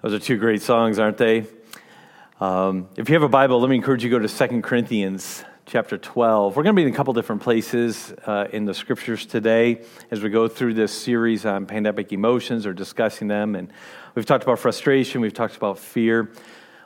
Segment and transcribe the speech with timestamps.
[0.00, 1.44] Those are two great songs, aren't they?
[2.40, 5.42] Um, if you have a Bible, let me encourage you to go to 2 Corinthians
[5.66, 6.54] chapter 12.
[6.54, 9.82] We're going to be in a couple different places uh, in the scriptures today
[10.12, 13.56] as we go through this series on pandemic emotions or discussing them.
[13.56, 13.72] And
[14.14, 16.30] we've talked about frustration, we've talked about fear.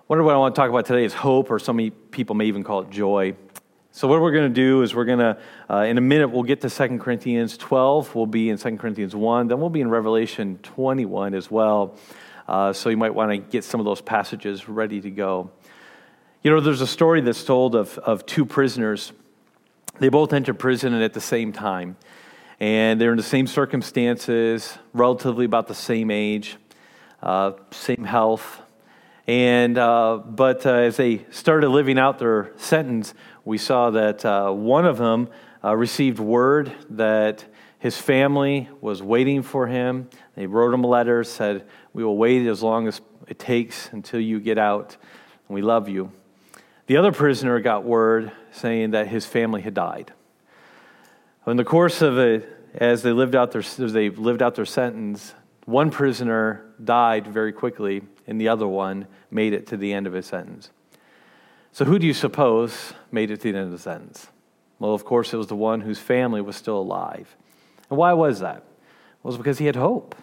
[0.06, 2.80] What I want to talk about today is hope, or some people may even call
[2.80, 3.36] it joy.
[3.90, 5.38] So, what we're going to do is we're going to,
[5.68, 8.14] uh, in a minute, we'll get to 2 Corinthians 12.
[8.14, 9.48] We'll be in 2 Corinthians 1.
[9.48, 11.94] Then we'll be in Revelation 21 as well.
[12.48, 15.50] Uh, so you might want to get some of those passages ready to go.
[16.42, 19.12] You know, there's a story that's told of, of two prisoners.
[19.98, 21.96] They both entered prison at the same time,
[22.58, 26.56] and they're in the same circumstances, relatively about the same age,
[27.22, 28.60] uh, same health.
[29.28, 34.50] And, uh, but uh, as they started living out their sentence, we saw that uh,
[34.50, 35.28] one of them
[35.62, 37.44] uh, received word that
[37.78, 40.08] his family was waiting for him.
[40.34, 44.20] They wrote him a letter, said, we will wait as long as it takes until
[44.20, 44.96] you get out,
[45.48, 46.12] and we love you.
[46.86, 50.12] The other prisoner got word saying that his family had died.
[51.46, 55.34] In the course of it, as they lived out their, they lived out their sentence,
[55.64, 60.12] one prisoner died very quickly, and the other one made it to the end of
[60.12, 60.70] his sentence.
[61.72, 64.28] So, who do you suppose made it to the end of the sentence?
[64.78, 67.36] Well, of course, it was the one whose family was still alive.
[67.88, 68.64] And why was that?
[69.22, 70.14] Well, it was because he had hope.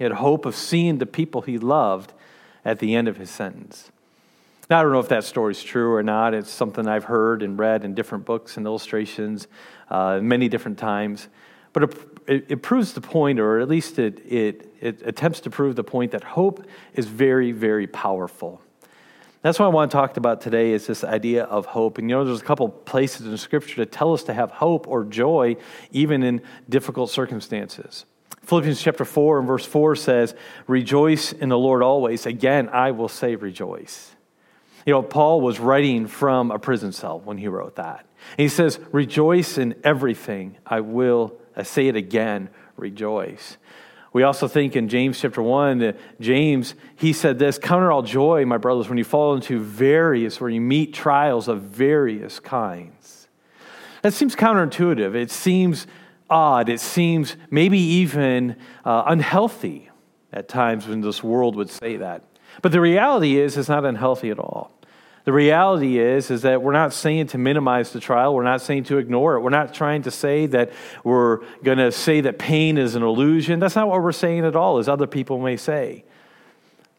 [0.00, 2.14] He had hope of seeing the people he loved
[2.64, 3.92] at the end of his sentence.
[4.70, 6.32] Now, I don't know if that story's true or not.
[6.32, 9.46] It's something I've heard and read in different books and illustrations
[9.90, 11.28] uh, many different times.
[11.74, 11.82] But
[12.26, 15.84] it, it, proves the point, or at least it, it, it attempts to prove the
[15.84, 18.62] point, that hope is very, very powerful.
[19.42, 21.98] That's what I want to talk about today is this idea of hope.
[21.98, 24.88] And you know, there's a couple places in Scripture that tell us to have hope
[24.88, 25.58] or joy
[25.92, 26.40] even in
[26.70, 28.06] difficult circumstances.
[28.50, 30.34] Philippians chapter 4 and verse 4 says,
[30.66, 32.26] Rejoice in the Lord always.
[32.26, 34.16] Again, I will say rejoice.
[34.84, 38.04] You know, Paul was writing from a prison cell when he wrote that.
[38.36, 40.56] And he says, Rejoice in everything.
[40.66, 43.56] I will, I say it again, rejoice.
[44.12, 48.02] We also think in James chapter 1, that James, he said this Count it all
[48.02, 53.28] joy, my brothers, when you fall into various, where you meet trials of various kinds.
[54.02, 55.14] That seems counterintuitive.
[55.14, 55.86] It seems
[56.30, 56.68] odd.
[56.68, 59.90] It seems maybe even uh, unhealthy
[60.32, 62.24] at times when this world would say that.
[62.62, 64.72] But the reality is, it's not unhealthy at all.
[65.24, 68.34] The reality is, is that we're not saying to minimize the trial.
[68.34, 69.40] We're not saying to ignore it.
[69.40, 70.72] We're not trying to say that
[71.04, 73.60] we're going to say that pain is an illusion.
[73.60, 76.04] That's not what we're saying at all, as other people may say.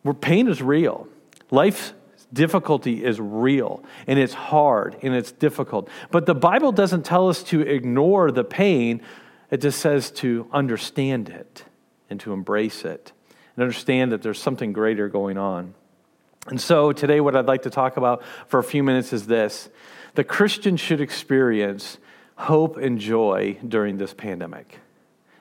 [0.03, 1.08] Where pain is real.
[1.50, 1.94] Life's
[2.31, 5.90] difficulty is real, and it's hard, and it's difficult.
[6.12, 9.02] But the Bible doesn't tell us to ignore the pain,
[9.51, 11.66] it just says to understand it
[12.09, 13.12] and to embrace it
[13.56, 15.75] and understand that there's something greater going on.
[16.47, 19.69] And so today, what I'd like to talk about for a few minutes is this
[20.16, 21.97] the Christian should experience
[22.35, 24.79] hope and joy during this pandemic.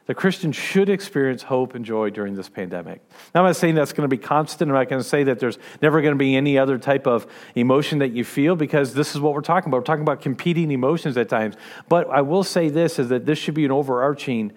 [0.07, 3.01] The Christian should experience hope and joy during this pandemic.
[3.35, 4.71] Now, I'm not saying that's going to be constant.
[4.71, 7.27] I'm not going to say that there's never going to be any other type of
[7.55, 9.79] emotion that you feel because this is what we're talking about.
[9.79, 11.55] We're talking about competing emotions at times.
[11.89, 14.53] But I will say this is that this should be an overarching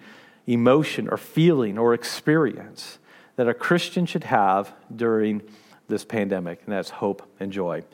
[0.46, 2.98] emotion or feeling or experience
[3.36, 5.42] that a Christian should have during
[5.88, 7.84] this pandemic, and that's hope and joy.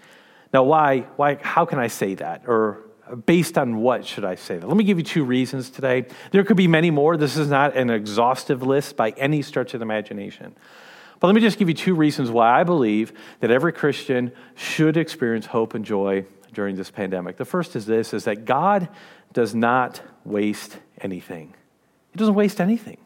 [0.52, 2.42] Now, why, why, how can I say that?
[2.46, 2.82] Or
[3.16, 4.58] based on what should I say?
[4.58, 6.06] Let me give you two reasons today.
[6.30, 7.16] There could be many more.
[7.16, 10.54] This is not an exhaustive list by any stretch of the imagination.
[11.18, 14.96] But let me just give you two reasons why I believe that every Christian should
[14.96, 17.36] experience hope and joy during this pandemic.
[17.36, 18.88] The first is this is that God
[19.32, 21.54] does not waste anything.
[22.12, 22.98] He doesn't waste anything.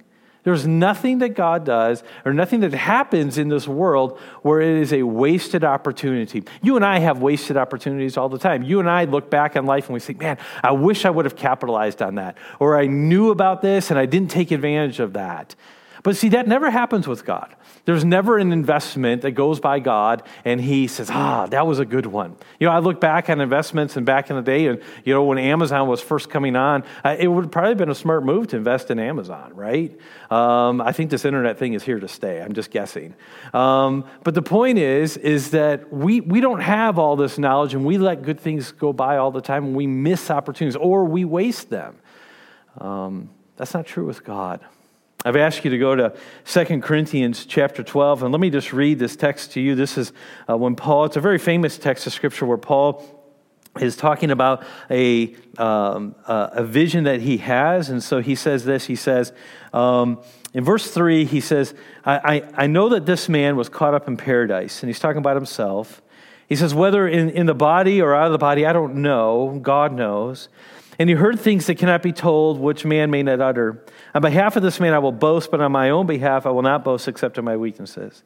[0.44, 4.92] There's nothing that God does or nothing that happens in this world where it is
[4.92, 6.44] a wasted opportunity.
[6.62, 8.62] You and I have wasted opportunities all the time.
[8.62, 11.24] You and I look back on life and we think, man, I wish I would
[11.24, 12.36] have capitalized on that.
[12.60, 15.54] Or I knew about this and I didn't take advantage of that.
[16.04, 17.56] But see, that never happens with God.
[17.86, 21.86] There's never an investment that goes by God and he says, ah, that was a
[21.86, 22.36] good one.
[22.60, 25.24] You know, I look back on investments and back in the day, and, you know,
[25.24, 28.48] when Amazon was first coming on, uh, it would probably have been a smart move
[28.48, 29.98] to invest in Amazon, right?
[30.30, 32.42] Um, I think this internet thing is here to stay.
[32.42, 33.14] I'm just guessing.
[33.54, 37.82] Um, but the point is, is that we, we don't have all this knowledge and
[37.82, 41.24] we let good things go by all the time and we miss opportunities or we
[41.24, 41.98] waste them.
[42.76, 44.60] Um, that's not true with God.
[45.24, 48.98] I've asked you to go to 2 Corinthians chapter 12, and let me just read
[48.98, 49.74] this text to you.
[49.74, 50.12] This is
[50.48, 53.02] uh, when Paul, it's a very famous text of scripture where Paul
[53.80, 57.88] is talking about a, um, a vision that he has.
[57.88, 59.32] And so he says this he says,
[59.72, 60.22] um,
[60.52, 61.74] in verse 3, he says,
[62.04, 64.82] I, I, I, know that this man was caught up in paradise.
[64.82, 66.00] And he's talking about himself.
[66.48, 69.58] He says, whether in, in the body or out of the body, I don't know.
[69.62, 70.48] God knows.
[70.98, 73.84] And he heard things that cannot be told, which man may not utter.
[74.14, 76.62] On behalf of this man, I will boast, but on my own behalf, I will
[76.62, 78.22] not boast except in my weaknesses.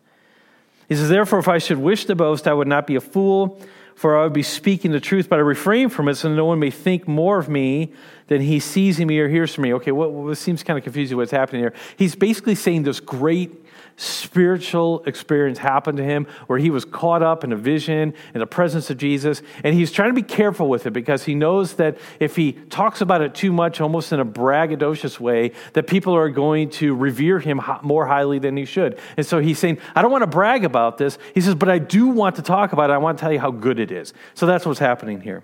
[0.89, 3.61] He says, Therefore, if I should wish to boast, I would not be a fool
[3.99, 6.61] for I would be speaking the truth, but I refrain from it so no one
[6.61, 7.93] may think more of me
[8.29, 9.75] than he sees in me or hears from me.
[9.75, 11.75] Okay, what seems kind of confusing what's happening here.
[11.97, 13.51] He's basically saying this great
[13.99, 18.47] spiritual experience happened to him where he was caught up in a vision in the
[18.47, 19.43] presence of Jesus.
[19.65, 23.01] And he's trying to be careful with it because he knows that if he talks
[23.01, 27.41] about it too much, almost in a braggadocious way, that people are going to revere
[27.41, 28.99] him more highly than he should.
[29.17, 31.19] And so he's saying, I don't want to brag about this.
[31.35, 32.93] He says, but I do want to talk about it.
[32.93, 34.15] I want to tell you how good it is.
[34.35, 35.43] So that's what's happening here.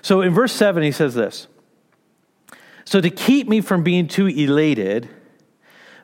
[0.00, 1.46] So in verse 7, he says this
[2.86, 5.10] So to keep me from being too elated,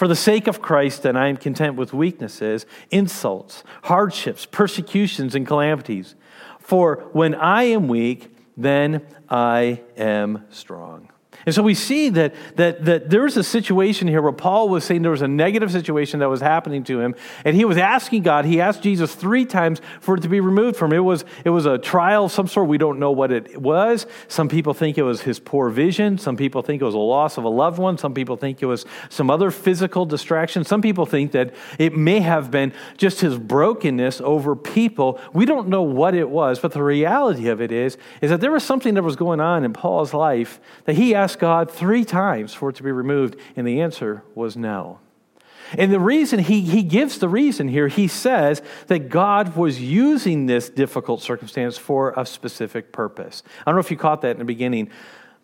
[0.00, 5.46] For the sake of Christ, then, I am content with weaknesses, insults, hardships, persecutions, and
[5.46, 6.14] calamities.
[6.58, 11.10] For when I am weak, then I am strong.
[11.46, 15.02] And so we see that, that, that there's a situation here where Paul was saying
[15.02, 17.14] there was a negative situation that was happening to him,
[17.44, 20.76] and he was asking God, he asked Jesus three times for it to be removed
[20.76, 20.98] from him.
[20.98, 22.68] It was, it was a trial of some sort.
[22.68, 24.06] We don't know what it was.
[24.28, 26.18] Some people think it was his poor vision.
[26.18, 27.98] Some people think it was a loss of a loved one.
[27.98, 30.64] Some people think it was some other physical distraction.
[30.64, 35.20] Some people think that it may have been just his brokenness over people.
[35.32, 38.50] We don't know what it was, but the reality of it is, is that there
[38.50, 42.04] was something that was going on in Paul's life that he asked asked God three
[42.04, 44.98] times for it to be removed, and the answer was no.
[45.78, 50.46] And the reason, he, he gives the reason here, he says that God was using
[50.46, 53.44] this difficult circumstance for a specific purpose.
[53.60, 54.90] I don't know if you caught that in the beginning,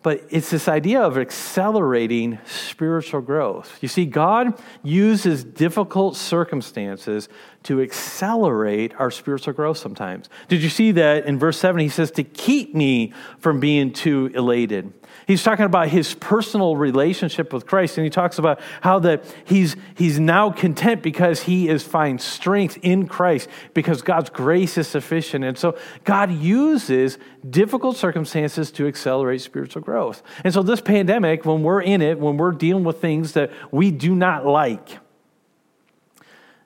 [0.07, 3.77] but it's this idea of accelerating spiritual growth.
[3.81, 7.27] You see, God uses difficult circumstances
[7.63, 10.29] to accelerate our spiritual growth sometimes.
[10.47, 11.81] Did you see that in verse 7?
[11.81, 14.93] He says, to keep me from being too elated.
[15.25, 19.75] He's talking about his personal relationship with Christ, and he talks about how that he's,
[19.95, 25.43] he's now content because he is finds strength in Christ, because God's grace is sufficient.
[25.43, 27.17] And so God uses
[27.49, 29.96] difficult circumstances to accelerate spiritual growth.
[30.43, 33.91] And so this pandemic, when we're in it, when we're dealing with things that we
[33.91, 34.99] do not like,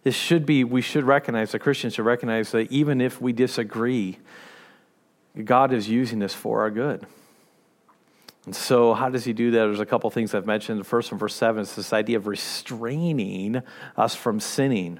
[0.03, 4.17] this should be, we should recognize, the Christians should recognize that even if we disagree,
[5.43, 7.05] God is using this for our good.
[8.45, 9.57] And so, how does he do that?
[9.57, 10.79] There's a couple things I've mentioned.
[10.79, 13.61] The first one, verse 7, is this idea of restraining
[13.95, 14.99] us from sinning.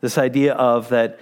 [0.00, 1.20] This idea of that,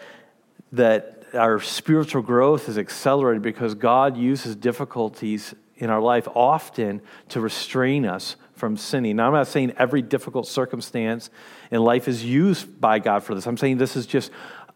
[0.73, 7.41] that our spiritual growth is accelerated because God uses difficulties in our life often to
[7.41, 9.17] restrain us from sinning.
[9.17, 11.31] Now, I'm not saying every difficult circumstance
[11.71, 13.47] in life is used by God for this.
[13.47, 14.31] I'm saying this is just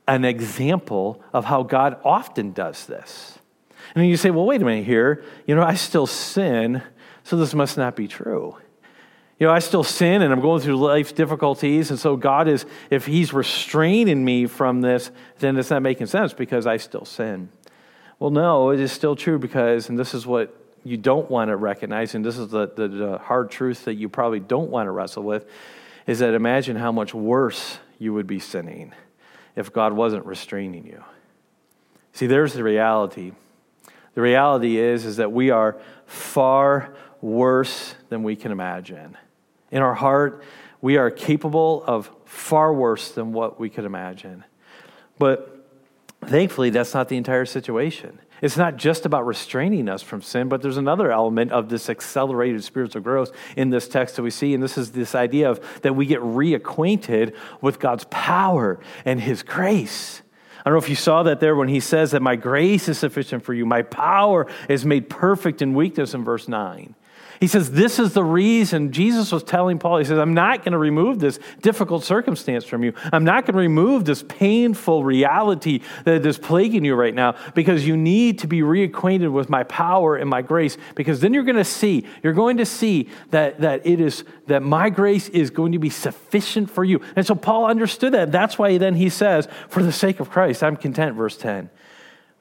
[0.06, 3.38] an example of how God often does this.
[3.94, 5.24] And then you say, well, wait a minute here.
[5.46, 6.82] You know, I still sin,
[7.24, 8.56] so this must not be true.
[9.38, 11.90] You know, I still sin and I'm going through life's difficulties.
[11.90, 16.34] And so God is, if He's restraining me from this, then it's not making sense
[16.34, 17.48] because I still sin.
[18.18, 21.56] Well, no, it is still true because, and this is what you don't want to
[21.56, 24.90] recognize, and this is the, the, the hard truth that you probably don't want to
[24.90, 25.46] wrestle with,
[26.06, 28.92] is that imagine how much worse you would be sinning
[29.56, 31.04] if God wasn't restraining you.
[32.12, 33.32] See, there's the reality.
[34.14, 39.16] The reality is, is that we are far worse than we can imagine.
[39.70, 40.42] In our heart,
[40.80, 44.44] we are capable of far worse than what we could imagine.
[45.18, 45.68] But
[46.22, 48.18] thankfully, that's not the entire situation.
[48.42, 52.64] It's not just about restraining us from sin, but there's another element of this accelerated
[52.64, 54.54] spiritual growth in this text that we see.
[54.54, 59.42] And this is this idea of that we get reacquainted with God's power and His
[59.42, 60.22] grace.
[60.60, 62.98] I don't know if you saw that there when he says that my grace is
[62.98, 66.94] sufficient for you, my power is made perfect in weakness in verse 9.
[67.40, 70.72] He says, This is the reason Jesus was telling Paul, He says, I'm not going
[70.72, 72.92] to remove this difficult circumstance from you.
[73.14, 77.86] I'm not going to remove this painful reality that is plaguing you right now because
[77.86, 81.56] you need to be reacquainted with my power and my grace because then you're going
[81.56, 85.72] to see, you're going to see that, that it is, that my grace is going
[85.72, 87.00] to be sufficient for you.
[87.16, 88.32] And so Paul understood that.
[88.32, 91.70] That's why then he says, For the sake of Christ, I'm content, verse 10,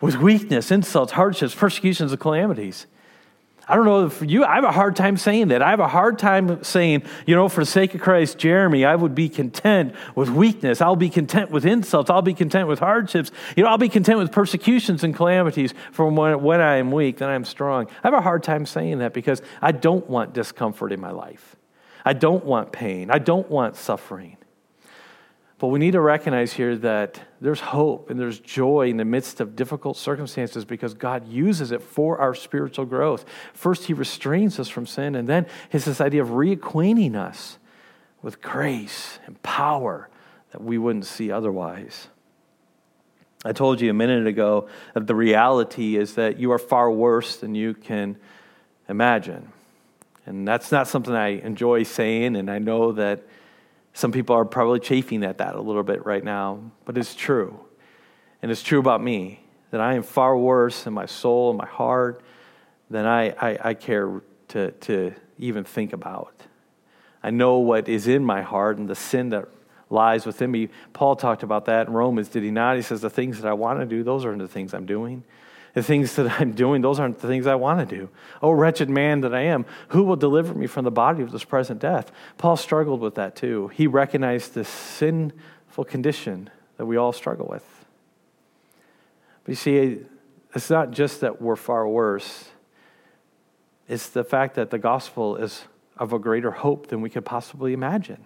[0.01, 2.85] with weakness, insults, hardships, persecutions, and calamities.
[3.69, 5.61] I don't know if you, I have a hard time saying that.
[5.61, 8.95] I have a hard time saying, you know, for the sake of Christ, Jeremy, I
[8.95, 10.81] would be content with weakness.
[10.81, 12.09] I'll be content with insults.
[12.09, 13.29] I'll be content with hardships.
[13.55, 17.17] You know, I'll be content with persecutions and calamities from when, when I am weak,
[17.17, 17.85] then I am strong.
[18.03, 21.55] I have a hard time saying that because I don't want discomfort in my life.
[22.03, 23.11] I don't want pain.
[23.11, 24.37] I don't want suffering.
[25.59, 29.41] But we need to recognize here that there's hope and there's joy in the midst
[29.41, 33.25] of difficult circumstances because God uses it for our spiritual growth.
[33.53, 37.57] First, He restrains us from sin, and then it's this idea of reacquainting us
[38.21, 40.09] with grace and power
[40.51, 42.07] that we wouldn't see otherwise.
[43.43, 47.35] I told you a minute ago that the reality is that you are far worse
[47.35, 48.17] than you can
[48.87, 49.51] imagine.
[50.25, 53.23] And that's not something I enjoy saying, and I know that
[53.93, 57.59] some people are probably chafing at that a little bit right now, but it's true.
[58.41, 59.41] And it's true about me
[59.71, 62.21] that I am far worse in my soul and my heart
[62.89, 66.33] than I, I, I care to, to even think about.
[67.21, 69.47] I know what is in my heart and the sin that
[69.89, 70.69] lies within me.
[70.93, 72.75] Paul talked about that in Romans, did he not?
[72.75, 75.23] He says, The things that I want to do, those aren't the things I'm doing.
[75.73, 78.09] The things that I'm doing, those aren't the things I want to do.
[78.41, 81.43] Oh, wretched man that I am, who will deliver me from the body of this
[81.43, 82.11] present death?
[82.37, 83.67] Paul struggled with that too.
[83.69, 87.63] He recognized the sinful condition that we all struggle with.
[89.43, 89.99] But you see,
[90.55, 92.49] it's not just that we're far worse,
[93.87, 95.63] it's the fact that the gospel is
[95.97, 98.23] of a greater hope than we could possibly imagine.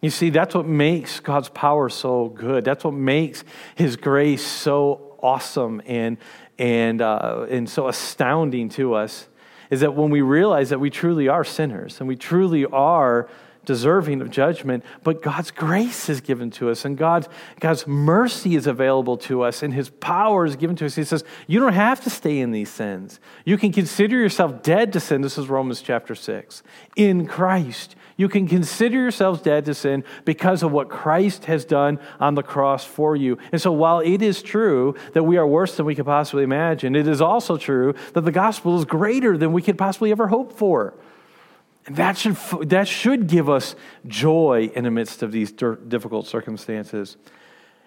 [0.00, 2.64] You see, that's what makes God's power so good.
[2.64, 3.44] That's what makes
[3.74, 6.18] His grace so awesome and,
[6.58, 9.28] and, uh, and so astounding to us
[9.70, 13.28] is that when we realize that we truly are sinners and we truly are
[13.66, 17.28] deserving of judgment, but God's grace is given to us and God's,
[17.60, 20.94] God's mercy is available to us and His power is given to us.
[20.94, 23.20] He says, You don't have to stay in these sins.
[23.44, 25.20] You can consider yourself dead to sin.
[25.20, 26.62] This is Romans chapter 6.
[26.96, 31.98] In Christ, you can consider yourselves dead to sin because of what Christ has done
[32.18, 33.36] on the cross for you.
[33.52, 36.96] And so, while it is true that we are worse than we could possibly imagine,
[36.96, 40.52] it is also true that the gospel is greater than we could possibly ever hope
[40.52, 40.94] for.
[41.86, 42.36] And that should,
[42.68, 43.76] that should give us
[44.06, 47.16] joy in the midst of these difficult circumstances.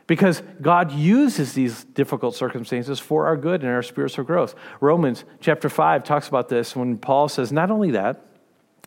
[0.08, 4.56] Because God uses these difficult circumstances for our good and our spiritual growth.
[4.80, 8.26] Romans chapter 5 talks about this when Paul says, not only that,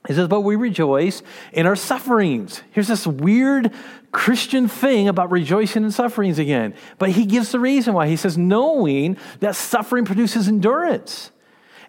[0.09, 2.61] he says, but we rejoice in our sufferings.
[2.73, 3.73] Here's this weird
[4.11, 6.75] Christian thing about rejoicing in sufferings again.
[6.99, 8.09] But he gives the reason why.
[8.09, 11.31] He says, knowing that suffering produces endurance,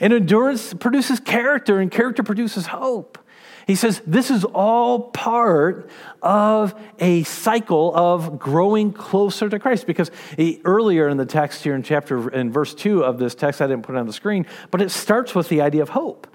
[0.04, 3.18] and endurance produces character, and character produces hope.
[3.66, 5.90] He says this is all part
[6.22, 9.88] of a cycle of growing closer to Christ.
[9.88, 13.62] Because he, earlier in the text here in chapter, in verse 2 of this text,
[13.62, 16.28] I didn't put it on the screen, but it starts with the idea of hope.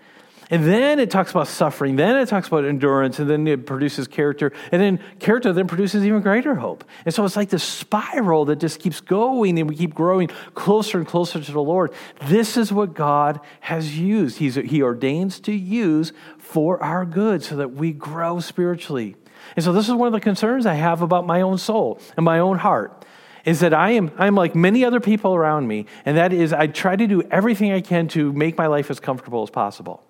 [0.50, 1.96] And then it talks about suffering.
[1.96, 3.18] Then it talks about endurance.
[3.18, 4.52] And then it produces character.
[4.72, 6.84] And then character then produces even greater hope.
[7.04, 10.98] And so it's like this spiral that just keeps going and we keep growing closer
[10.98, 11.92] and closer to the Lord.
[12.26, 14.38] This is what God has used.
[14.38, 19.16] He's, he ordains to use for our good so that we grow spiritually.
[19.54, 22.24] And so this is one of the concerns I have about my own soul and
[22.24, 23.04] my own heart
[23.44, 26.66] is that I am I'm like many other people around me, and that is I
[26.66, 30.02] try to do everything I can to make my life as comfortable as possible.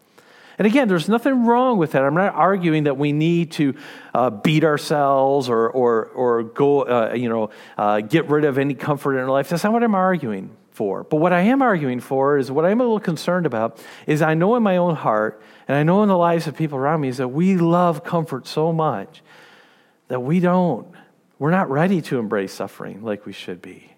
[0.58, 2.02] And again, there's nothing wrong with that.
[2.02, 3.74] I'm not arguing that we need to
[4.12, 8.74] uh, beat ourselves or, or, or go, uh, you know, uh, get rid of any
[8.74, 9.48] comfort in our life.
[9.48, 11.04] That's not what I'm arguing for.
[11.04, 14.34] But what I am arguing for is what I'm a little concerned about is I
[14.34, 17.08] know in my own heart and I know in the lives of people around me
[17.08, 19.22] is that we love comfort so much
[20.08, 20.88] that we don't,
[21.38, 23.92] we're not ready to embrace suffering like we should be.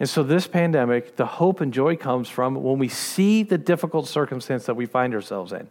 [0.00, 4.06] And so, this pandemic, the hope and joy comes from when we see the difficult
[4.06, 5.68] circumstance that we find ourselves in.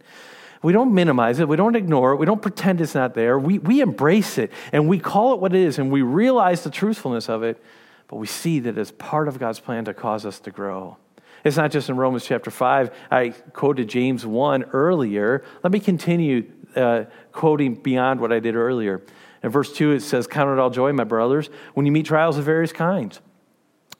[0.62, 1.48] We don't minimize it.
[1.48, 2.16] We don't ignore it.
[2.16, 3.38] We don't pretend it's not there.
[3.38, 6.70] We, we embrace it and we call it what it is and we realize the
[6.70, 7.62] truthfulness of it,
[8.08, 10.96] but we see that it's part of God's plan to cause us to grow.
[11.44, 12.90] It's not just in Romans chapter 5.
[13.10, 15.44] I quoted James 1 earlier.
[15.62, 19.02] Let me continue uh, quoting beyond what I did earlier.
[19.44, 22.36] In verse 2, it says, Count it all joy, my brothers, when you meet trials
[22.36, 23.20] of various kinds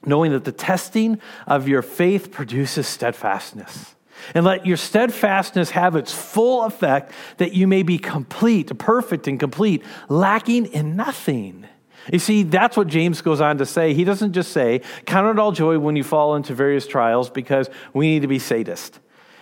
[0.05, 3.95] knowing that the testing of your faith produces steadfastness.
[4.35, 9.39] And let your steadfastness have its full effect, that you may be complete, perfect, and
[9.39, 11.67] complete, lacking in nothing.
[12.13, 13.95] You see, that's what James goes on to say.
[13.95, 17.69] He doesn't just say, Count it all joy when you fall into various trials because
[17.93, 18.99] we need to be sadist.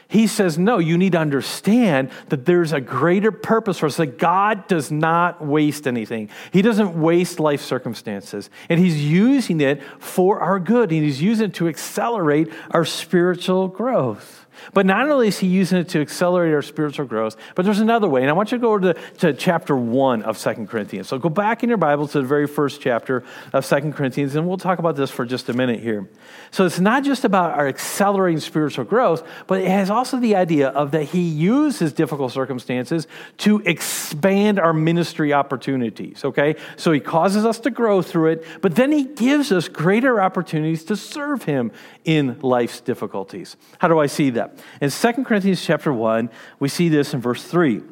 [0.09, 4.19] He says, no, you need to understand that there's a greater purpose for us, that
[4.19, 6.31] God does not waste anything.
[6.53, 8.49] He doesn't waste life circumstances.
[8.69, 13.67] And He's using it for our good, and He's using it to accelerate our spiritual
[13.67, 14.46] growth.
[14.73, 18.09] But not only is he using it to accelerate our spiritual growth, but there's another
[18.09, 18.23] way.
[18.23, 21.09] And I want you to go to, to chapter 1 of Second Corinthians.
[21.09, 24.47] So go back in your Bible to the very first chapter of Second Corinthians, and
[24.47, 26.09] we'll talk about this for just a minute here.
[26.51, 30.69] So it's not just about our accelerating spiritual growth, but it has also the idea
[30.69, 33.07] of that he uses difficult circumstances
[33.39, 36.57] to expand our ministry opportunities, okay?
[36.77, 40.85] So he causes us to grow through it, but then he gives us greater opportunities
[40.85, 41.73] to serve him
[42.05, 43.57] in life's difficulties.
[43.79, 44.65] How do I see that?
[44.81, 47.83] In 2 Corinthians chapter 1, we see this in verse 3.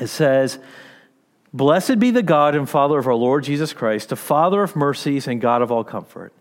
[0.00, 0.58] It says,
[1.52, 5.26] Blessed be the God and Father of our Lord Jesus Christ, the Father of mercies
[5.26, 6.32] and God of all comfort,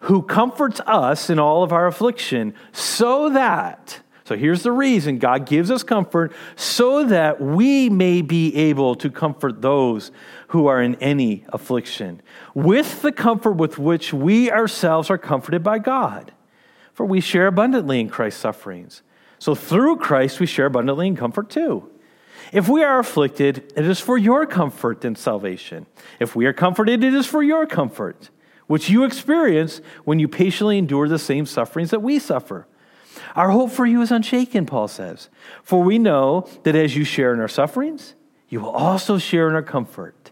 [0.00, 5.46] who comforts us in all of our affliction, so that, so here's the reason God
[5.46, 10.10] gives us comfort, so that we may be able to comfort those
[10.48, 12.22] who are in any affliction,
[12.54, 16.32] with the comfort with which we ourselves are comforted by God
[16.96, 19.02] for we share abundantly in Christ's sufferings.
[19.38, 21.90] So through Christ, we share abundantly in comfort too.
[22.54, 25.84] If we are afflicted, it is for your comfort and salvation.
[26.18, 28.30] If we are comforted, it is for your comfort,
[28.66, 32.66] which you experience when you patiently endure the same sufferings that we suffer.
[33.34, 35.28] Our hope for you is unshaken, Paul says,
[35.62, 38.14] for we know that as you share in our sufferings,
[38.48, 40.30] you will also share in our comfort.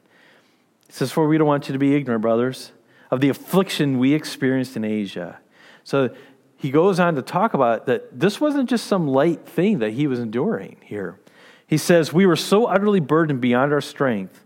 [0.87, 2.73] He says, For we don't want you to be ignorant, brothers,
[3.11, 5.40] of the affliction we experienced in Asia.
[5.83, 6.14] So
[6.57, 10.07] he goes on to talk about that this wasn't just some light thing that he
[10.07, 11.19] was enduring here.
[11.67, 14.45] He says, We were so utterly burdened beyond our strength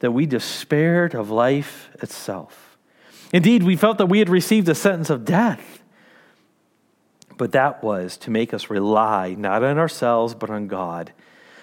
[0.00, 2.78] that we despaired of life itself.
[3.32, 5.82] Indeed, we felt that we had received a sentence of death.
[7.36, 11.12] But that was to make us rely not on ourselves, but on God,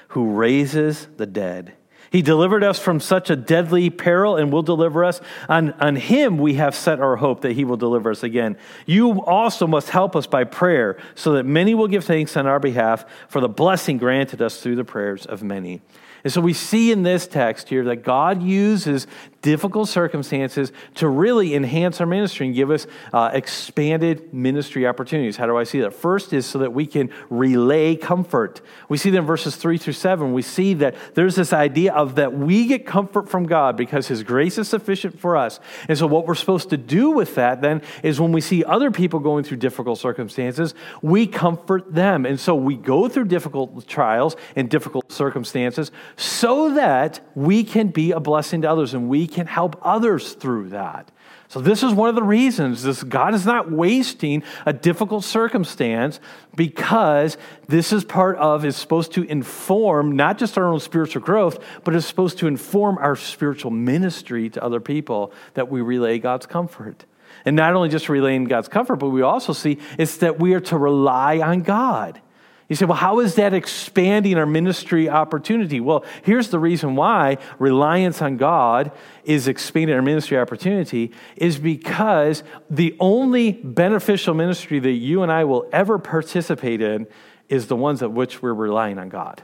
[0.09, 1.73] who raises the dead.
[2.11, 5.21] He delivered us from such a deadly peril and will deliver us.
[5.49, 8.57] On, on him we have set our hope that he will deliver us again.
[8.85, 12.59] You also must help us by prayer, so that many will give thanks on our
[12.59, 15.81] behalf for the blessing granted us through the prayers of many.
[16.23, 19.07] And so we see in this text here that God uses
[19.41, 25.37] difficult circumstances to really enhance our ministry and give us uh, expanded ministry opportunities.
[25.37, 25.93] How do I see that?
[25.93, 28.61] First is so that we can relay comfort.
[28.89, 30.33] We see that in verses three through seven.
[30.33, 34.23] We see that there's this idea of that we get comfort from God because His
[34.23, 35.59] grace is sufficient for us.
[35.87, 38.91] And so, what we're supposed to do with that then is when we see other
[38.91, 42.25] people going through difficult circumstances, we comfort them.
[42.25, 48.11] And so, we go through difficult trials and difficult circumstances so that we can be
[48.11, 51.11] a blessing to others and we can help others through that.
[51.49, 56.19] So, this is one of the reasons this God is not wasting a difficult circumstance
[56.55, 61.63] because this is part of, is supposed to inform not just our own spiritual growth,
[61.85, 66.45] but it's supposed to inform our spiritual ministry to other people that we relay God's
[66.45, 67.05] comfort.
[67.45, 70.59] And not only just relaying God's comfort, but we also see it's that we are
[70.61, 72.21] to rely on God.
[72.69, 75.79] You say, well, how is that expanding our ministry opportunity?
[75.79, 78.91] Well, here's the reason why reliance on God
[79.23, 85.45] is expanding our ministry opportunity is because the only beneficial ministry that you and I
[85.45, 87.07] will ever participate in
[87.47, 89.41] is the ones at which we're relying on God.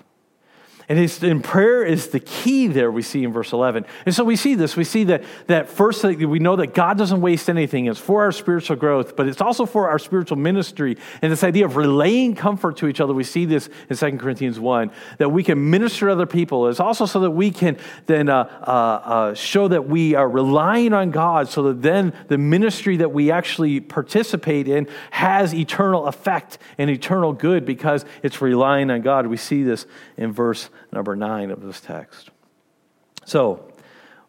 [0.90, 3.86] And, and prayer is the key there, we see in verse 11.
[4.06, 4.76] And so we see this.
[4.76, 7.86] We see that, that first, we know that God doesn't waste anything.
[7.86, 10.98] It's for our spiritual growth, but it's also for our spiritual ministry.
[11.22, 14.60] And this idea of relaying comfort to each other, we see this in 2 Corinthians
[14.60, 16.68] 1, that we can minister to other people.
[16.68, 20.94] It's also so that we can then uh, uh, uh, show that we are relying
[20.94, 26.58] on God, so that then the ministry that we actually participate in has eternal effect
[26.78, 29.28] and eternal good because it's relying on God.
[29.28, 29.86] We see this
[30.18, 32.30] in verse number nine of this text.
[33.26, 33.72] So,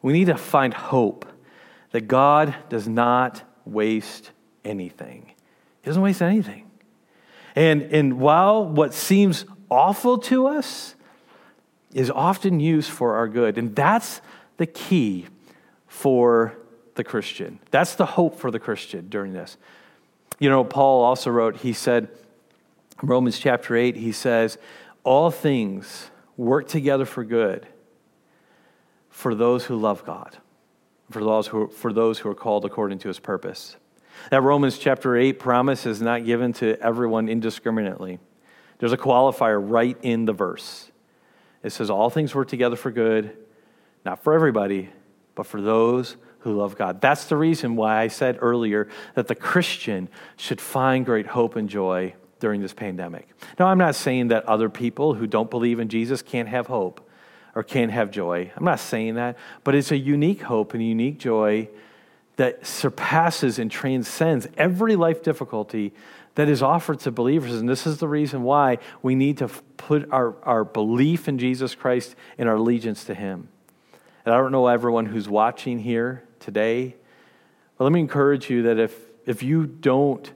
[0.02, 1.26] we need to find hope
[1.92, 4.30] that God does not waste
[4.64, 5.32] anything.
[5.82, 6.70] He doesn't waste anything.
[7.54, 10.94] And, and while what seems awful to us
[11.92, 14.20] is often used for our good, and that's
[14.56, 15.26] the key
[15.86, 16.56] for
[16.96, 17.60] the Christian.
[17.70, 19.56] That's the hope for the Christian during this.
[20.38, 22.08] You know, Paul also wrote, he said,
[23.02, 24.58] Romans chapter 8, he says,
[25.04, 27.66] All things work together for good
[29.08, 30.36] for those who love God,
[31.10, 33.76] for those who, for those who are called according to his purpose.
[34.30, 38.18] That Romans chapter 8 promise is not given to everyone indiscriminately.
[38.78, 40.90] There's a qualifier right in the verse.
[41.62, 43.36] It says, All things work together for good,
[44.04, 44.90] not for everybody,
[45.34, 47.00] but for those who love God.
[47.00, 51.68] That's the reason why I said earlier that the Christian should find great hope and
[51.68, 53.28] joy during this pandemic.
[53.58, 57.08] Now, I'm not saying that other people who don't believe in Jesus can't have hope
[57.54, 58.50] or can't have joy.
[58.56, 61.68] I'm not saying that, but it's a unique hope and a unique joy
[62.36, 65.92] that surpasses and transcends every life difficulty
[66.34, 67.52] that is offered to believers.
[67.52, 71.74] And this is the reason why we need to put our, our belief in Jesus
[71.74, 73.48] Christ and our allegiance to Him.
[74.24, 76.96] And I don't know everyone who's watching here today,
[77.78, 80.32] but let me encourage you that if, if you don't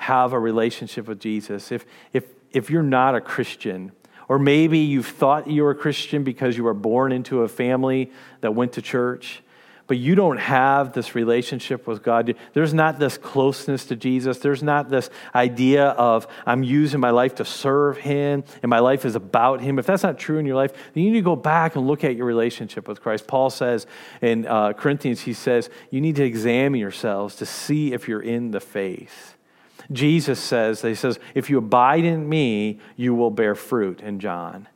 [0.00, 1.84] have a relationship with Jesus, if,
[2.14, 3.92] if, if you're not a Christian,
[4.28, 8.10] or maybe you've thought you were a Christian because you were born into a family
[8.40, 9.42] that went to church,
[9.88, 12.34] but you don't have this relationship with God.
[12.54, 14.38] There's not this closeness to Jesus.
[14.38, 19.04] There's not this idea of I'm using my life to serve Him and my life
[19.04, 19.78] is about Him.
[19.78, 22.04] If that's not true in your life, then you need to go back and look
[22.04, 23.26] at your relationship with Christ.
[23.26, 23.86] Paul says
[24.22, 28.52] in uh, Corinthians, he says, you need to examine yourselves to see if you're in
[28.52, 29.36] the faith.
[29.92, 34.68] Jesus says, he says, if you abide in me, you will bear fruit in John,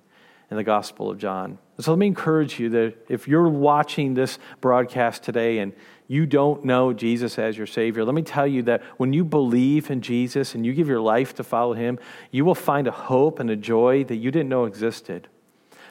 [0.50, 1.58] in the Gospel of John.
[1.78, 5.72] So let me encourage you that if you're watching this broadcast today and
[6.06, 9.90] you don't know Jesus as your Savior, let me tell you that when you believe
[9.90, 11.98] in Jesus and you give your life to follow Him,
[12.30, 15.28] you will find a hope and a joy that you didn't know existed.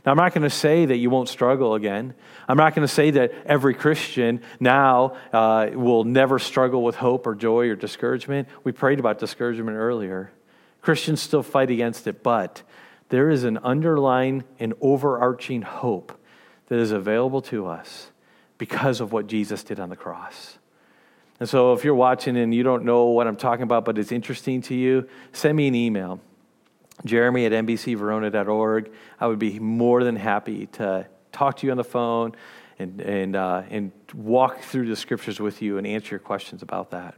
[0.05, 2.13] Now, I'm not going to say that you won't struggle again.
[2.47, 7.25] I'm not going to say that every Christian now uh, will never struggle with hope
[7.25, 8.49] or joy or discouragement.
[8.65, 10.31] We prayed about discouragement earlier.
[10.81, 12.63] Christians still fight against it, but
[13.09, 16.19] there is an underlying and overarching hope
[16.67, 18.11] that is available to us
[18.57, 20.57] because of what Jesus did on the cross.
[21.39, 24.11] And so, if you're watching and you don't know what I'm talking about, but it's
[24.11, 26.19] interesting to you, send me an email
[27.05, 28.91] jeremy at nbcverona.org.
[29.19, 32.35] I would be more than happy to talk to you on the phone
[32.79, 36.91] and, and, uh, and walk through the scriptures with you and answer your questions about
[36.91, 37.15] that.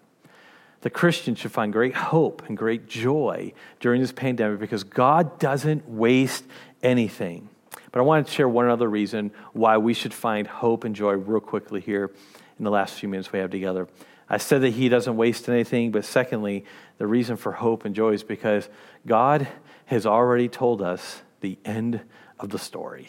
[0.81, 5.89] The Christian should find great hope and great joy during this pandemic because God doesn't
[5.89, 6.43] waste
[6.83, 7.49] anything.
[7.91, 11.13] But I want to share one other reason why we should find hope and joy
[11.13, 12.11] real quickly here
[12.59, 13.87] in the last few minutes we have together.
[14.29, 16.65] I said that He doesn't waste anything, but secondly,
[16.97, 18.69] the reason for hope and joy is because
[19.05, 19.47] God
[19.85, 22.01] has already told us the end
[22.39, 23.07] of the story.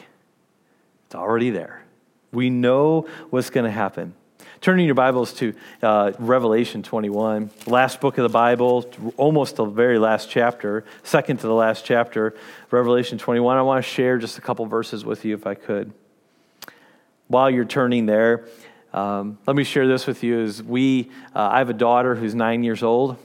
[1.06, 1.82] It's already there.
[2.32, 4.14] We know what's going to happen.
[4.60, 9.98] Turning your Bibles to uh, Revelation 21, last book of the Bible, almost the very
[9.98, 12.34] last chapter, second to the last chapter,
[12.70, 13.56] Revelation 21.
[13.56, 15.92] I want to share just a couple verses with you if I could.
[17.28, 18.48] While you're turning there,
[18.92, 20.40] um, let me share this with you.
[20.40, 23.18] Is we, uh, I have a daughter who's nine years old,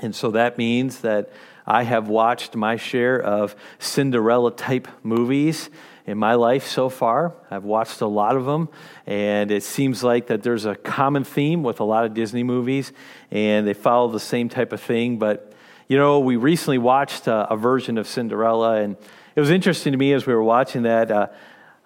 [0.00, 1.30] and so that means that
[1.70, 5.70] I have watched my share of Cinderella type movies
[6.04, 7.32] in my life so far.
[7.48, 8.70] I've watched a lot of them,
[9.06, 12.92] and it seems like that there's a common theme with a lot of Disney movies,
[13.30, 15.20] and they follow the same type of thing.
[15.20, 15.52] But,
[15.86, 18.96] you know, we recently watched a, a version of Cinderella, and
[19.36, 21.28] it was interesting to me as we were watching that uh,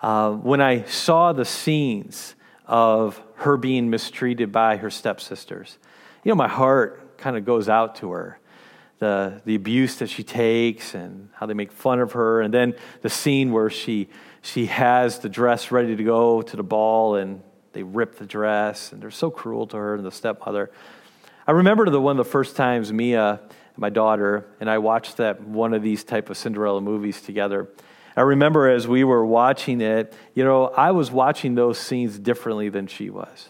[0.01, 5.77] uh, when I saw the scenes of her being mistreated by her stepsisters.
[6.25, 8.39] You know, my heart kind of goes out to her
[8.99, 12.41] the, the abuse that she takes and how they make fun of her.
[12.41, 14.09] And then the scene where she,
[14.43, 18.93] she has the dress ready to go to the ball and they rip the dress
[18.93, 20.71] and they're so cruel to her and the stepmother.
[21.47, 23.41] I remember the one of the first times Mia,
[23.77, 27.69] my daughter, and I watched that one of these type of Cinderella movies together.
[28.17, 32.69] I remember as we were watching it, you know, I was watching those scenes differently
[32.69, 33.49] than she was.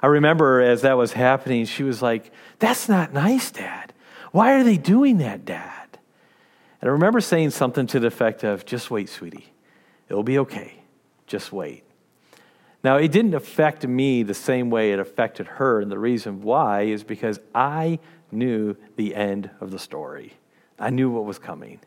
[0.00, 3.93] I remember as that was happening, she was like, That's not nice, Dad.
[4.34, 5.96] Why are they doing that, Dad?
[6.80, 9.52] And I remember saying something to the effect of, Just wait, sweetie.
[10.08, 10.82] It'll be okay.
[11.28, 11.84] Just wait.
[12.82, 16.82] Now, it didn't affect me the same way it affected her, and the reason why
[16.82, 18.00] is because I
[18.32, 20.32] knew the end of the story.
[20.80, 21.78] I knew what was coming.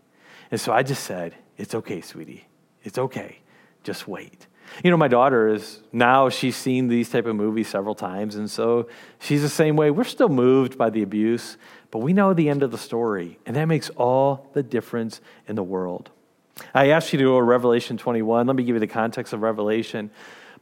[0.49, 2.47] And so I just said, It's okay, sweetie.
[2.81, 3.39] It's okay.
[3.83, 4.47] Just wait.
[4.83, 8.49] You know, my daughter is now she's seen these type of movies several times, and
[8.49, 8.87] so
[9.19, 9.91] she's the same way.
[9.91, 11.57] We're still moved by the abuse,
[11.91, 15.55] but we know the end of the story, and that makes all the difference in
[15.55, 16.09] the world.
[16.73, 18.47] I asked you to go to Revelation 21.
[18.47, 20.09] Let me give you the context of Revelation.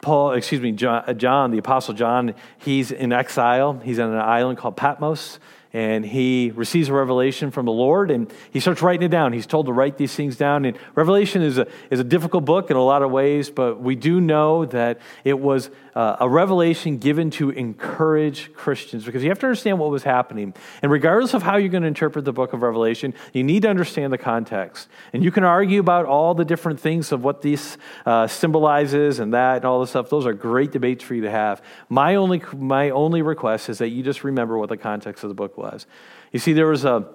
[0.02, 3.80] Paul, excuse me, John, uh, John, the Apostle John, he's in exile.
[3.84, 5.40] He's on an island called Patmos,
[5.76, 9.34] and he receives a revelation from the Lord and he starts writing it down.
[9.34, 10.64] He's told to write these things down.
[10.64, 13.94] And Revelation is a, is a difficult book in a lot of ways, but we
[13.94, 19.40] do know that it was uh, a revelation given to encourage Christians because you have
[19.40, 20.54] to understand what was happening.
[20.82, 23.70] And regardless of how you're going to interpret the book of Revelation, you need to
[23.70, 24.88] understand the context.
[25.12, 29.34] And you can argue about all the different things of what this uh, symbolizes and
[29.34, 30.10] that and all this stuff.
[30.10, 31.62] Those are great debates for you to have.
[31.90, 35.34] My only, my only request is that you just remember what the context of the
[35.34, 35.86] book was was.
[36.32, 37.06] You see, there was a,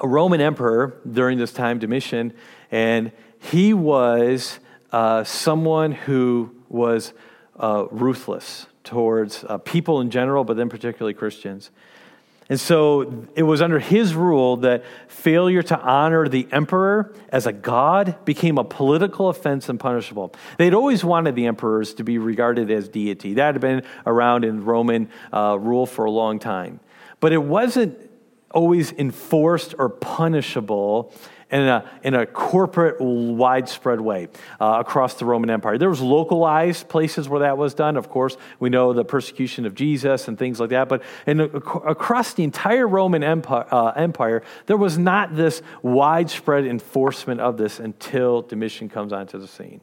[0.00, 2.32] a Roman emperor during this time, Domitian,
[2.70, 4.58] and he was
[4.92, 7.12] uh, someone who was
[7.58, 11.70] uh, ruthless towards uh, people in general, but then particularly Christians.
[12.48, 17.52] And so it was under his rule that failure to honor the emperor as a
[17.52, 20.34] god became a political offense and punishable.
[20.58, 23.34] They'd always wanted the emperors to be regarded as deity.
[23.34, 26.80] That had been around in Roman uh, rule for a long time
[27.20, 28.10] but it wasn't
[28.50, 31.12] always enforced or punishable
[31.50, 34.28] in a, in a corporate, widespread way
[34.60, 35.78] uh, across the Roman Empire.
[35.78, 37.96] There was localized places where that was done.
[37.96, 40.88] Of course, we know the persecution of Jesus and things like that.
[40.88, 47.40] But in, across the entire Roman Empire, uh, Empire, there was not this widespread enforcement
[47.40, 49.80] of this until Domitian comes onto the scene.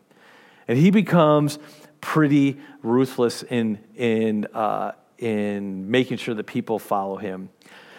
[0.70, 1.60] And he becomes
[2.00, 7.50] pretty ruthless in, in, uh, in making sure that people follow him.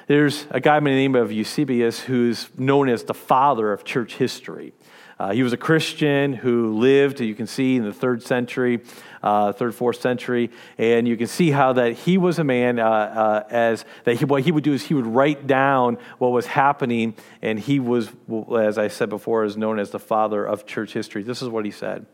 [0.06, 4.14] There's a guy by the name of Eusebius who's known as the father of church
[4.14, 4.72] history.
[5.18, 8.80] Uh, he was a Christian who lived, you can see, in the third century,
[9.22, 12.86] uh, third, fourth century, and you can see how that he was a man uh,
[12.86, 16.46] uh as that he, what he would do is he would write down what was
[16.46, 18.08] happening, and he was,
[18.56, 21.24] as I said before, is known as the father of church history.
[21.24, 22.06] This is what he said: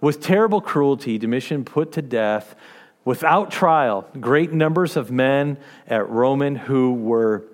[0.00, 2.56] "With terrible cruelty, Domitian put to death."
[3.04, 7.44] Without trial, great numbers of men at Roman who were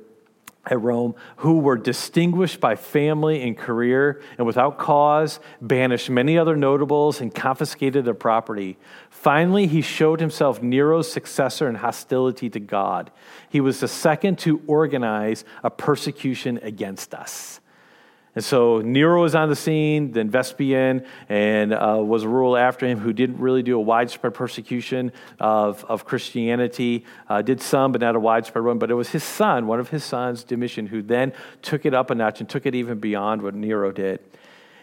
[0.69, 6.57] at Rome who were distinguished by family and career and without cause banished many other
[6.57, 8.77] notables and confiscated their property.
[9.09, 13.11] Finally, he showed himself Nero's successor in hostility to God.
[13.49, 17.61] He was the second to organize a persecution against us.
[18.37, 22.87] And so Nero was on the scene, then Vespasian, and uh, was a ruler after
[22.87, 27.07] him who didn't really do a widespread persecution of, of Christianity.
[27.31, 28.79] Uh, did some, but not a widespread one.
[28.79, 32.11] But it was his son, one of his sons, Domitian, who then took it up
[32.11, 34.21] a notch and took it even beyond what Nero did.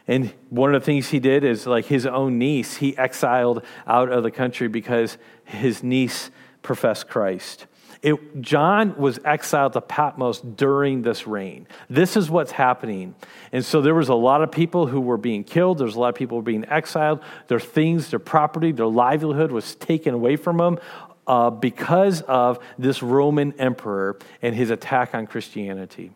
[0.07, 4.11] And one of the things he did is like his own niece, he exiled out
[4.11, 6.31] of the country because his niece
[6.63, 7.67] professed Christ.
[8.03, 11.67] It, John was exiled to Patmos during this reign.
[11.89, 13.15] This is what's happening.
[13.53, 15.77] And so there was a lot of people who were being killed.
[15.77, 17.21] There's a lot of people being exiled.
[17.47, 20.79] Their things, their property, their livelihood was taken away from them
[21.27, 26.11] uh, because of this Roman emperor and his attack on Christianity.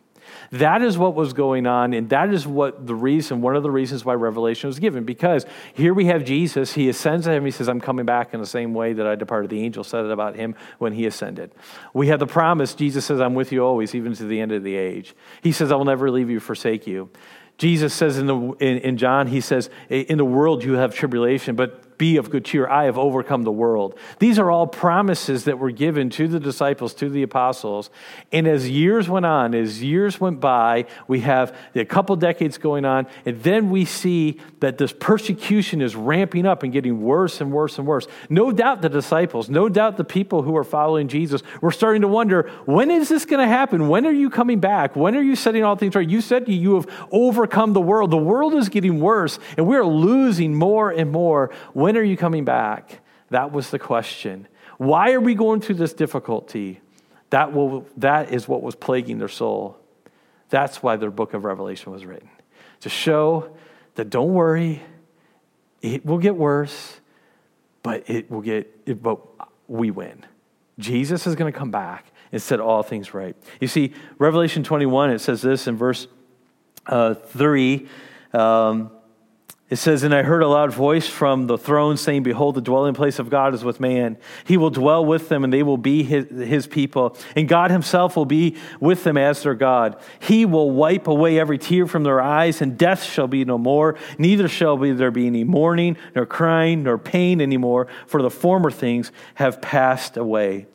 [0.51, 3.71] That is what was going on, and that is what the reason, one of the
[3.71, 5.03] reasons why Revelation was given.
[5.03, 8.39] Because here we have Jesus, he ascends to heaven, he says, I'm coming back in
[8.39, 9.49] the same way that I departed.
[9.49, 11.51] The angel said it about him when he ascended.
[11.93, 14.63] We have the promise, Jesus says, I'm with you always, even to the end of
[14.63, 15.15] the age.
[15.41, 17.09] He says, I will never leave you, forsake you.
[17.57, 21.55] Jesus says in, the, in, in John, he says, In the world you have tribulation,
[21.55, 22.67] but be of good cheer.
[22.67, 23.97] I have overcome the world.
[24.19, 27.89] These are all promises that were given to the disciples, to the apostles.
[28.31, 32.85] And as years went on, as years went by, we have a couple decades going
[32.85, 37.51] on, and then we see that this persecution is ramping up and getting worse and
[37.51, 38.07] worse and worse.
[38.29, 42.07] No doubt the disciples, no doubt the people who are following Jesus were starting to
[42.07, 43.87] wonder when is this going to happen?
[43.87, 44.95] When are you coming back?
[44.95, 46.07] When are you setting all things right?
[46.07, 48.11] You said you have overcome the world.
[48.11, 51.51] The world is getting worse, and we're losing more and more.
[51.73, 52.99] When when are you coming back?
[53.29, 54.49] That was the question.
[54.77, 56.81] Why are we going through this difficulty?
[57.29, 59.77] That, will, that is what was plaguing their soul.
[60.49, 62.27] That's why their book of Revelation was written.
[62.81, 63.55] To show
[63.95, 64.81] that don't worry,
[65.81, 66.99] it will get worse,
[67.83, 69.21] but it will get, it, but
[69.69, 70.25] we win.
[70.79, 73.33] Jesus is going to come back and set all things right.
[73.61, 76.09] You see, Revelation 21, it says this in verse
[76.85, 77.87] uh, 3.
[78.33, 78.91] Um,
[79.69, 82.93] it says, And I heard a loud voice from the throne saying, Behold, the dwelling
[82.93, 84.17] place of God is with man.
[84.45, 87.17] He will dwell with them, and they will be his, his, people.
[87.35, 89.97] And God himself will be with them as their God.
[90.19, 93.97] He will wipe away every tear from their eyes, and death shall be no more.
[94.17, 99.11] Neither shall there be any mourning, nor crying, nor pain anymore, for the former things
[99.35, 100.67] have passed away.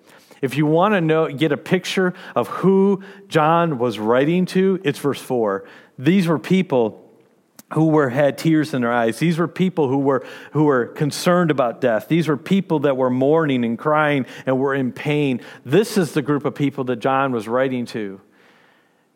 [0.42, 4.98] If you want to know, get a picture of who John was writing to, it's
[4.98, 5.64] verse 4.
[5.98, 7.01] These were people
[7.74, 9.18] who were had tears in their eyes.
[9.18, 12.08] These were people who were who were concerned about death.
[12.08, 15.40] These were people that were mourning and crying and were in pain.
[15.64, 18.20] This is the group of people that John was writing to.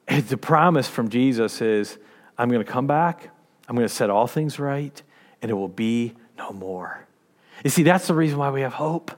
[0.09, 1.99] And the promise from Jesus is,
[2.39, 3.31] I'm going to come back.
[3.69, 5.03] I'm going to set all things right,
[5.43, 7.07] and it will be no more.
[7.65, 9.11] You see, that's the reason why we have hope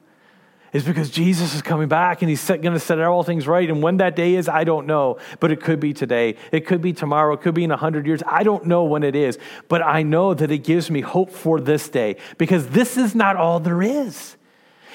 [0.73, 3.69] is because Jesus is coming back and he's going to set all things right.
[3.69, 5.19] And when that day is, I don't know.
[5.41, 6.37] But it could be today.
[6.53, 7.35] It could be tomorrow.
[7.35, 8.23] It could be in 100 years.
[8.27, 9.39] I don't know when it is.
[9.69, 13.37] But I know that it gives me hope for this day because this is not
[13.37, 14.37] all there is.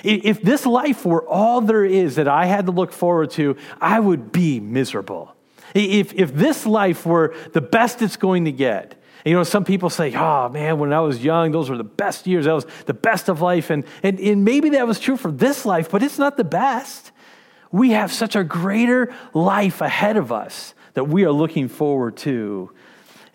[0.04, 4.00] If this life were all there is that I had to look forward to, I
[4.00, 5.34] would be miserable.
[5.74, 9.90] If, if this life were the best it's going to get, you know, some people
[9.90, 12.46] say, oh man, when I was young, those were the best years.
[12.46, 13.70] That was the best of life.
[13.70, 17.12] And, and, and maybe that was true for this life, but it's not the best.
[17.72, 22.72] We have such a greater life ahead of us that we are looking forward to.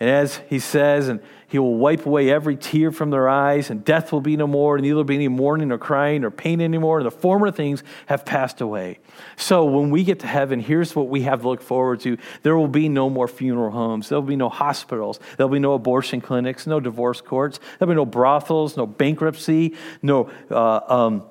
[0.01, 3.83] And as he says, and he will wipe away every tear from their eyes, and
[3.83, 6.61] death will be no more, and neither will be any mourning or crying or pain
[6.61, 8.99] anymore, and the former things have passed away.
[9.37, 12.57] So when we get to heaven, here's what we have to look forward to there
[12.57, 16.21] will be no more funeral homes, there will be no hospitals, there'll be no abortion
[16.21, 20.31] clinics, no divorce courts, there'll be no brothels, no bankruptcy, no.
[20.51, 21.23] Uh, um,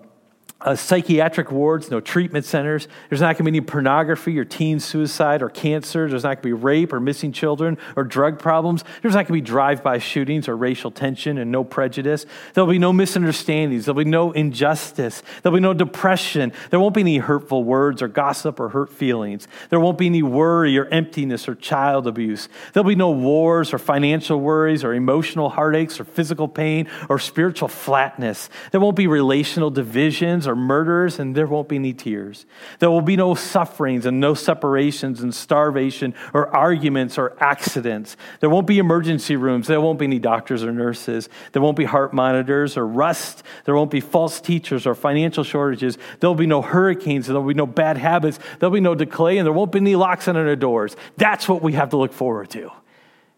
[0.67, 2.89] uh, psychiatric wards, no treatment centers.
[3.07, 6.09] There's not going to be any pornography or teen suicide or cancer.
[6.09, 8.83] There's not going to be rape or missing children or drug problems.
[9.01, 12.25] There's not going to be drive by shootings or racial tension and no prejudice.
[12.53, 13.85] There'll be no misunderstandings.
[13.85, 15.23] There'll be no injustice.
[15.41, 16.51] There'll be no depression.
[16.69, 19.47] There won't be any hurtful words or gossip or hurt feelings.
[19.69, 22.49] There won't be any worry or emptiness or child abuse.
[22.73, 27.69] There'll be no wars or financial worries or emotional heartaches or physical pain or spiritual
[27.69, 28.49] flatness.
[28.71, 32.45] There won't be relational divisions or murders, and there won't be any tears.
[32.79, 38.17] There will be no sufferings and no separations and starvation or arguments or accidents.
[38.39, 39.67] There won't be emergency rooms.
[39.67, 41.29] There won't be any doctors or nurses.
[41.53, 43.43] There won't be heart monitors or rust.
[43.65, 45.97] There won't be false teachers or financial shortages.
[46.19, 47.27] There'll be no hurricanes.
[47.27, 48.39] There'll be no bad habits.
[48.59, 50.95] There'll be no decay, and there won't be any locks on our doors.
[51.17, 52.71] That's what we have to look forward to.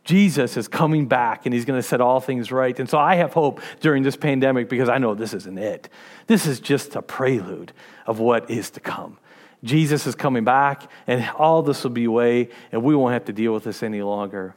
[0.10, 2.80] Jesus is coming back and he's going to set all things right.
[2.80, 5.88] And so I have hope during this pandemic because I know this isn't it.
[6.26, 7.74] This is just a prelude
[8.08, 9.20] of what is to come.
[9.64, 13.34] Jesus is coming back and all this will be away and we won't have to
[13.34, 14.56] deal with this any longer.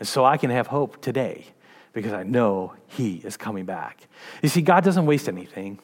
[0.00, 1.44] And so I can have hope today
[1.92, 4.08] because I know he is coming back.
[4.42, 5.78] You see, God doesn't waste anything.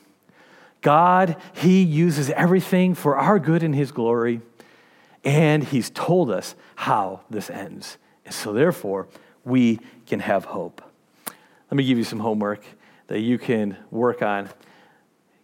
[0.81, 4.41] God, he uses everything for our good and his glory.
[5.23, 7.99] And he's told us how this ends.
[8.31, 9.09] So, therefore,
[9.45, 10.83] we can have hope.
[11.71, 12.65] Let me give you some homework
[13.09, 14.49] that you can work on.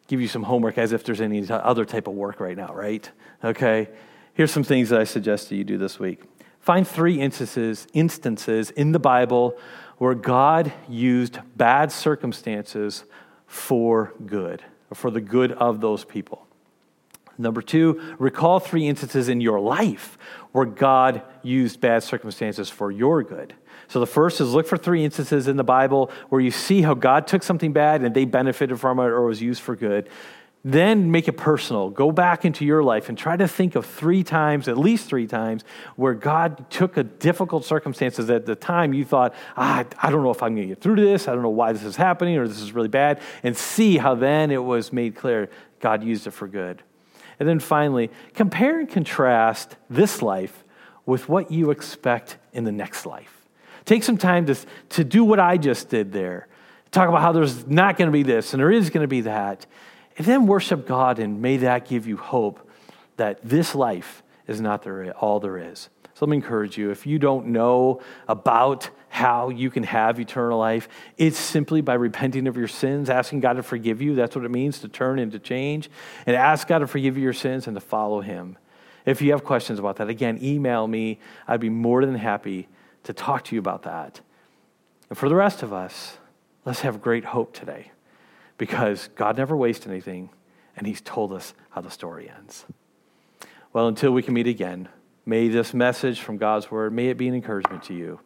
[0.08, 3.08] Give you some homework as if there's any other type of work right now, right?
[3.44, 3.88] Okay.
[4.34, 6.22] Here's some things that I suggest that you do this week.
[6.60, 9.58] Find three instances, instances in the Bible
[9.98, 13.04] where God used bad circumstances
[13.46, 14.62] for good,
[14.94, 16.46] for the good of those people.
[17.38, 20.18] Number two, recall three instances in your life
[20.52, 23.54] where God used bad circumstances for your good.
[23.88, 26.94] So the first is look for three instances in the Bible where you see how
[26.94, 30.08] God took something bad and they benefited from it or was used for good.
[30.64, 31.90] Then make it personal.
[31.90, 35.26] Go back into your life and try to think of three times, at least three
[35.26, 35.64] times,
[35.96, 40.30] where God took a difficult circumstances at the time you thought, ah, I don't know
[40.30, 41.26] if I'm going to get through to this.
[41.26, 43.20] I don't know why this is happening or this is really bad.
[43.42, 46.82] And see how then it was made clear God used it for good.
[47.42, 50.62] And then finally, compare and contrast this life
[51.05, 53.48] with what you expect in the next life.
[53.85, 54.55] Take some time to,
[54.90, 56.46] to do what I just did there.
[56.92, 59.22] Talk about how there's not going to be this and there is going to be
[59.22, 59.66] that.
[60.16, 62.70] And then worship God, and may that give you hope
[63.16, 64.87] that this life is not
[65.20, 65.88] all there is.
[66.14, 70.59] So let me encourage you if you don't know about how you can have eternal
[70.59, 74.14] life, it's simply by repenting of your sins, asking God to forgive you.
[74.14, 75.90] That's what it means to turn and to change,
[76.25, 78.57] and ask God to forgive you your sins and to follow Him.
[79.05, 81.20] If you have questions about that, again, email me.
[81.46, 82.68] I'd be more than happy
[83.03, 84.22] to talk to you about that.
[85.11, 86.16] And for the rest of us,
[86.64, 87.92] let's have great hope today
[88.57, 90.31] because God never wastes anything,
[90.75, 92.64] and He's told us how the story ends.
[93.75, 94.88] Well, until we can meet again,
[95.27, 98.18] may this message from God's Word, may it be an encouragement to you.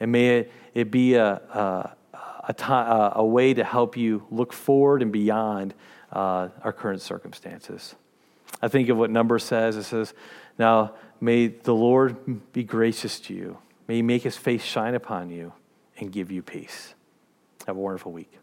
[0.00, 1.96] And may it, it be a, a,
[2.48, 5.74] a, time, a, way to help you look forward and beyond
[6.12, 7.94] uh, our current circumstances.
[8.60, 9.76] I think of what Numbers says.
[9.76, 10.14] It says,
[10.58, 13.58] Now may the Lord be gracious to you.
[13.88, 15.52] May he make his face shine upon you
[15.98, 16.94] and give you peace.
[17.66, 18.38] Have a wonderful week.